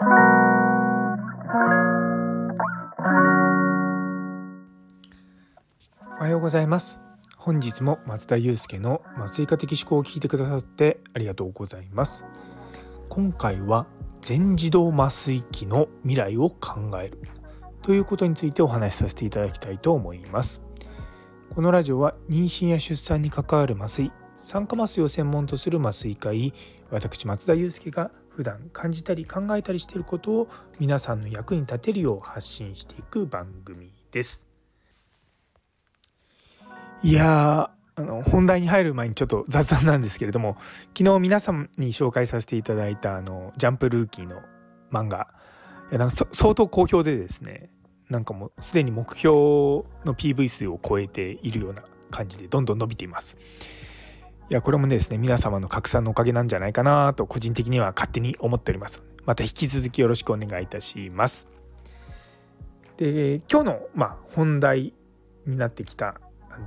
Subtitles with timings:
[6.20, 7.00] はようございます。
[7.36, 12.26] 本日も松田祐介の麻酔科的思考を聞いてくださってありがとうございます。
[13.08, 13.88] 今回は
[14.20, 17.18] 全自動麻酔機の未来を考える。
[17.82, 20.62] ということについてお話しさせていただきたいと思います。
[21.52, 26.54] このラジオは妊娠や出産に関わる麻酔酸化麻酔を専門とする麻酔科医
[26.92, 30.48] 私松田祐介が普段感じたり考えたりしていることを
[30.78, 34.46] 皆さんの役に立てるよう発信していく番組です
[37.02, 40.56] いやあの本題に入る前にちょっと雑談なんですけれども
[40.96, 44.40] 昨日皆さんに紹介させていただいたあのジャンプルーキーの
[44.92, 45.26] 漫画
[45.90, 47.70] いやなんか相当好評でですね
[48.08, 51.82] なんかもうすでに目標の PV 数を超えているような
[52.12, 53.36] 感じでどんどん伸びています。
[54.50, 59.02] いやこれもですね皆様の拡散のおかげなんじゃないかなと個人的には勝手に思っております。
[59.26, 61.46] また引き続きよろしくお願いいたします。
[62.96, 64.94] で今日のまあ本題
[65.44, 66.18] になってきた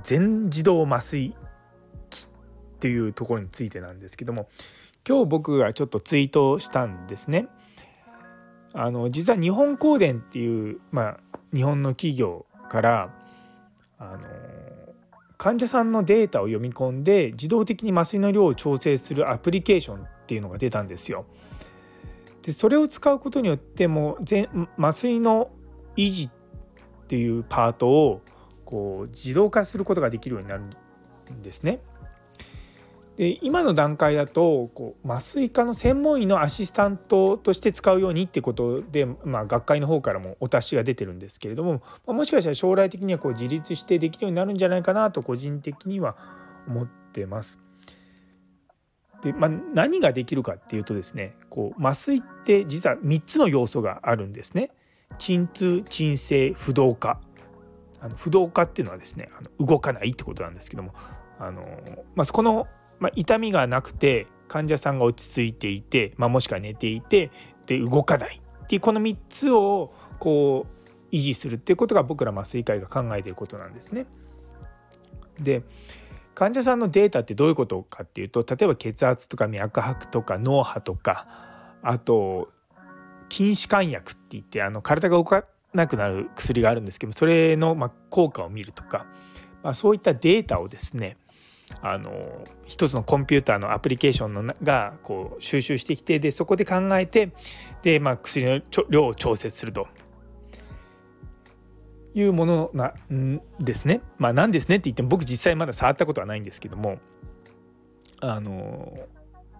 [0.04, 1.34] 全自動麻酔
[2.08, 2.28] 機
[2.76, 4.48] っていうところについてなんですけども
[5.06, 7.48] 今日僕がちょっとツイートしたんですね。
[8.74, 13.14] あの実は日本光電っていう、まあ、日本の企業から
[13.98, 14.20] あの
[15.42, 21.26] 患者さんのデータを読み込んで自動的に麻酔の量を調整するアプリケーションっていうのが出たんですよ。
[22.42, 24.18] でそれを使うことによっても
[24.78, 25.50] 麻酔の
[25.96, 26.30] 維持っ
[27.08, 28.20] ていうパートを
[28.64, 31.80] こう自動化することができるようになるんですね。
[33.16, 46.16] で今の段階だとこう麻酔科の専門医のアシスタントとして使うようにってことで、まあ、学会の方からもお達しが出てるんですけれども、ま、もしかしたら将来的にはこう自立してできるようになるんじゃないかなと個人的には
[46.66, 47.58] 思ってます。
[49.22, 54.70] でまあ、何ができるかっていうとですねこう麻酔って実は3つの要素があるんですね。
[55.18, 57.20] 鎮痛鎮静不動化
[58.00, 60.92] あの不動化っていうのはですねあの動かないってことなんですけども
[61.38, 61.62] あの、
[62.14, 62.68] まあ、この、
[63.02, 67.32] まあ、痛みがなくて患者さんが落ち着いていて、まあ、もしくは寝ていて
[67.66, 70.66] で動かないっていうこの3つをこ
[71.10, 74.06] う維持するっていうことが僕ら麻酔科医が考えていることなんですね。
[75.40, 75.64] で
[76.34, 81.26] 患者さんのデータってどういうことかっていうと例えば血圧とか脈拍とか脳波とか
[81.82, 82.52] あと
[83.28, 89.06] 筋弛緩薬って言ってあの体が動かなくなる薬があるんですけどそれのま効果を見るとか、
[89.64, 91.16] まあ、そういったデータをですね
[91.80, 97.32] あの一つのコンピューターのアプリケーションのがこう収集してきてでそこで考えて
[97.82, 98.60] で、まあ、薬の
[98.90, 99.88] 量を調節すると
[102.14, 104.02] いうものなんですね。
[104.18, 106.98] まあ、なんですねって言っても僕実際まだ触ったことはないんですけども
[108.20, 109.08] あの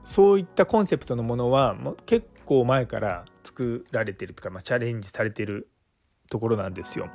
[0.04, 5.68] そういったコンセプトのものは結構前から作られてるとか、まあ、チャレンジされてる
[6.30, 7.08] ところなんですよ。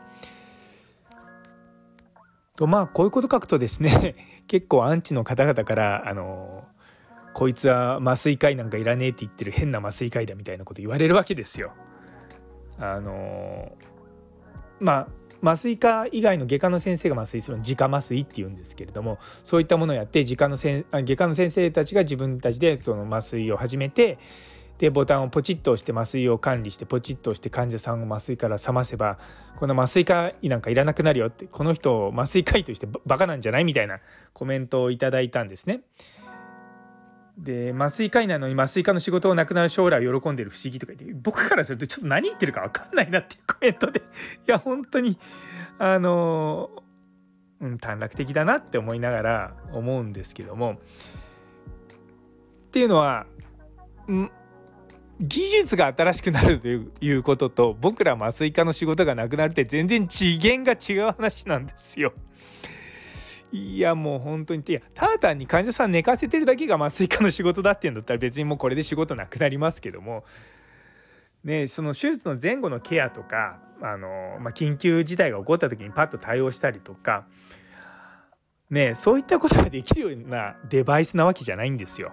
[2.57, 4.16] とまあこういうこと書くとですね
[4.47, 6.66] 結構アンチの方々からあの
[7.34, 11.72] こいつは麻酔科医なんかいらねえって言ってる変な麻酔科医だみたいなこと言われるわけですよ。
[12.79, 13.72] あの
[14.79, 15.07] まあ
[15.44, 24.18] 麻酔科以外の外科の先生が麻酔するの自家麻酔っていうんですけれどもそういったものをやって自科のせん外科の先生たちが自分たちでその麻酔を始めて
[24.79, 29.17] でボタンをポチッと押して麻酔を管理してポチッと押して患者さんを麻酔から覚ませば
[29.55, 33.63] この麻酔科医なんかいらなくなるよってこの人を麻酔科医として バカなんじゃない？
[33.63, 33.99] みたいな
[34.33, 35.81] コメントをいただいたんですね。
[37.38, 44.03] で麻酔科医なのに麻酔科の仕事をなくなる将来を喜んでる不思議とか言って僕からするとちょっと何言ってるか分かんないなっていうコメントでい
[44.47, 45.19] や本当に
[45.77, 46.71] あの
[47.59, 53.25] うん、短絡的だなって思いながら思うんですけどもっていうのは
[55.19, 62.13] 技術が新しくなるということと僕ら麻酔科の仕事がなくなるって全然次元が違う話なんですよ。
[63.51, 70.25] いやもう本当にいやただ単に患者さん寝かせてるだけが麻酔科の仕事だっていうんだったら別にもうこれで仕事なくなりますけども、
[71.44, 77.25] ね、その手術の前後のケアとかあの、まあ、緊急事態が起こった時にパッと対応したりとか、
[78.69, 82.12] ね、そういったことができるようなデバイスなわけじゃないんですよ。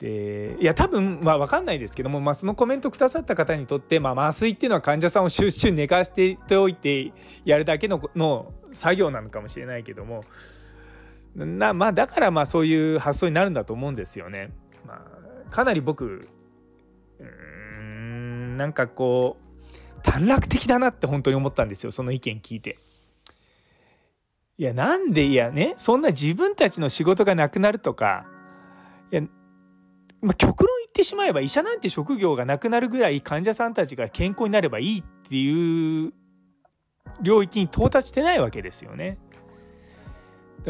[0.00, 7.12] でいや多分まあ分かんないですけども、まあ、そのコメントくださった方にとって、まあ、麻酔っていうのは患者さんを集中寝かしておいて
[7.44, 10.22] やるだけのの作業なのかもしれないけども
[11.34, 14.50] なまあだからまあそういう発想になるんだと思うんですよね。
[14.86, 16.28] まあ、かなり僕
[17.18, 22.78] うんなんかこう短絡的だなって本当に思ったんですよその意見聞いて。
[24.56, 28.26] いやなんでいやねそんな自分たちの仕事がなくなるとか
[29.10, 29.22] いや
[30.22, 36.12] まあ、極論言ってしまえば医者なんて職業がなくなるぐらい患者さんたちが健康になればいいっていう
[37.22, 39.18] 領域に到達してないわけですよね。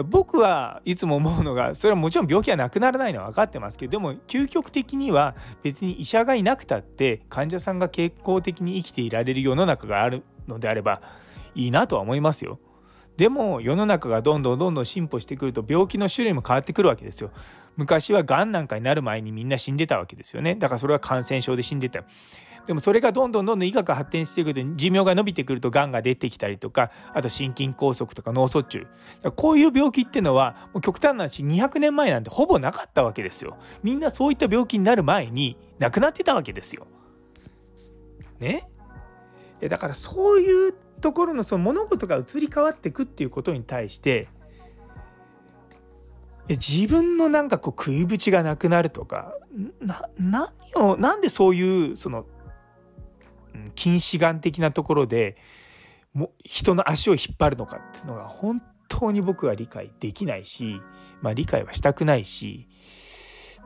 [0.04, 11.02] 僕はいつも思うのがそれはもちろん病気はなくならないのは分かってますけどでも究極的には別に医者がいなくたって患者さんが健康的に生きていられる世の中があるのであれば
[11.56, 12.60] いいなとは思いますよ。
[13.20, 17.30] でも世の中がどんどんどんどん進歩してくると病気の種類も変わってくるわけですよ。
[17.76, 20.54] 昔はがんなんかになる前にみんな死んでたわけですよね。
[20.54, 22.02] だからそれは感染症で死んでた。
[22.66, 28.86] でもそれがどんどんどんどん医学が発展してくると寿命が伸びてくるとがんが出てきたりとかあと心筋梗塞とか脳卒中
[29.36, 33.58] こういう病気っていうのはもう極端な話200年前なんてほぼなかったわけですよ。
[33.82, 36.86] みんなそういった病気になる前に亡くなってたわけですよ。
[38.38, 38.66] ね？
[39.68, 44.28] だからそういうところのその物事が移り変わっていくっていうことに対して
[46.48, 49.34] 自分のなんかこう食いぶちがなくなるとか
[49.80, 52.26] な何をなんでそういうその
[53.74, 55.36] 近視眼的なところで
[56.12, 60.80] も人の足を引っ張るのかっていうのが本当に僕は理解できないし、
[61.22, 62.66] まあ、理解はしたくないし、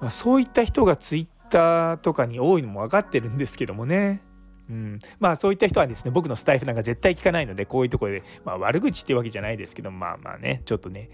[0.00, 4.22] まあ、そういった人がツイッターとかに多いのも分かってるんですけどもね。
[4.68, 11.10] うん、まあそういった人はですね僕のスタイフなんか絶対聞かないのでこういうところで、まあ、悪口っていうわけじゃないですけどまあまあねちょっとね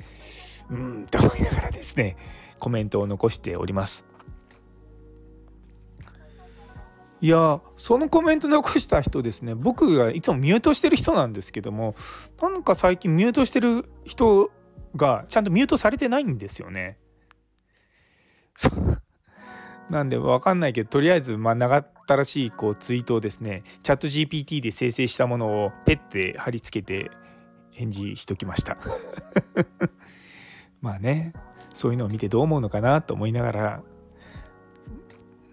[0.71, 2.17] うんと思いながらですね
[2.59, 4.05] コメントを残しております。
[7.23, 11.95] いやそのコメント残した人ですね僕がいつもミュートしてる人なんですけども
[12.41, 14.51] なんか最近ミュートしてる人
[14.97, 16.97] がちゃんとミュートされてないんですよね。
[19.91, 27.11] なんで分かんないけどとりあえずまあ長ったらしいこうツイートをですねチャット GPT で生成したものをペッて貼り付けて
[27.73, 28.79] 返事しときました
[30.81, 31.33] まあね
[31.75, 33.83] そういうのを見てどう思うのかなと思いながら、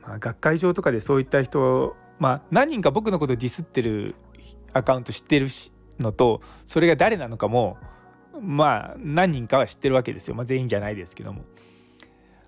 [0.01, 4.15] まあ、学会上とかでそういった人まあ何人か僕のことディスってる
[4.73, 5.47] アカウント知ってる
[5.99, 7.77] のとそれが誰なのかも
[8.39, 11.43] まあ何人かは知ってるわけですよ、まあ、全員じゃないですけども。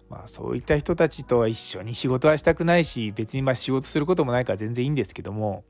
[0.10, 5.64] まあそういった人たちとは一緒に仕事はしたくないし別にまあ仕事することもないから全然いいんですけども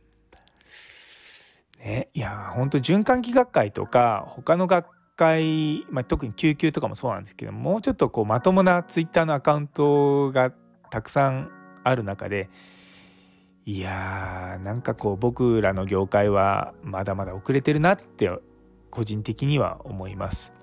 [1.79, 10.51] ねいや本当循環器学会とか他の学会、まあ、特に救急とかもそうなんですけどもうちょっとこうまともなツイッターのアカウントが
[10.89, 11.51] たくさん
[11.83, 12.49] ある中で
[13.65, 18.29] いやーなんかこう僕らの業界はまだまだ遅れてるなって
[18.89, 20.53] 個人的には思います。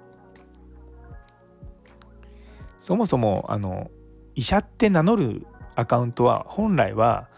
[2.87, 3.91] そもそもあの
[4.37, 5.45] 医者って名乗る
[5.75, 7.29] アカウントは本来は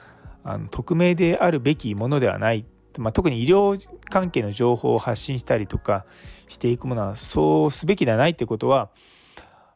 [0.44, 2.66] あの匿名であるべきものではない、
[2.98, 6.04] まあ、特に医療関係の情報を発信したりとか
[6.48, 8.90] していくものはそうすべきではないってことは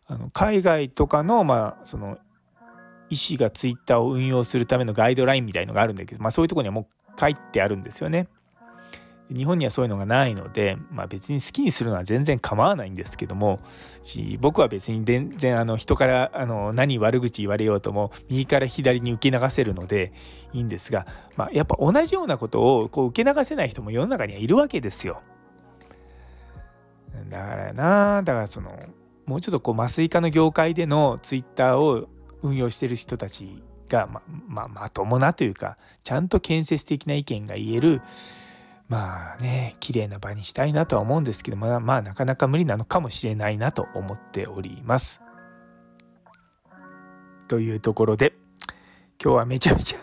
[0.06, 2.18] あの海外とかの,、まあその
[3.08, 8.28] 医師がツイッターを運用するためのガイドラインみたいのがあるんだけど、まあ、そういうとこにはもう書いてあるんですよね。
[9.32, 13.60] 日本にはそういうのがないので、まあ、別に好きにするのは全然構わないんですけども
[14.40, 20.12] 僕は別に全然あの人からあの何悪口言われようとも右から左に受け流せるので
[20.52, 21.06] いいんですが、
[21.36, 25.22] まあ、やっぱ同じようなことをこう受け流せない人も世の中にはいるわけですよ。
[27.28, 28.70] だからなだからその
[29.26, 32.08] もうちょっとこう麻酔科の業界でのツイッターを
[32.42, 38.02] 運用してる人たちがまままともなというかちゃんと建設的な意見が言える
[38.92, 45.22] まあね綺麗な場にしたいなとは思うんですけどまあまあなかなか無理なのかもしれないなと思っております。
[47.48, 48.34] というところで
[49.22, 49.98] 今日はめちゃめちゃ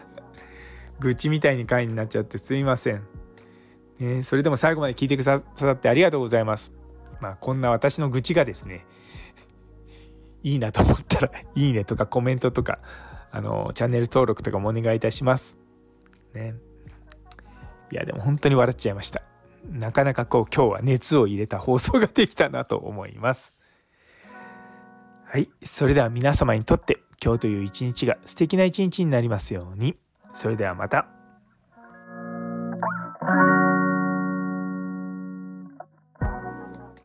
[0.99, 3.03] 愚痴みたいに回になっちゃってすいません。
[3.99, 6.73] ね、それでも最後まで聞いてくださってありがとうございます。
[7.21, 8.87] まあこんな私の愚痴がですね
[10.41, 12.79] いいなと思ったらいいねとかコメントとか
[13.29, 15.59] あのチャンネル登録とかもお願いいたします。
[16.33, 16.55] ね。
[17.91, 19.21] いやでも本当に笑っちゃいました。
[19.71, 23.53] なかなかこう今日は熱を入れた放送ができたなと思います。
[25.25, 29.95] はいそれでは皆様にとって今日という一日が素敵な一日になりますように。
[30.33, 31.18] それではまた。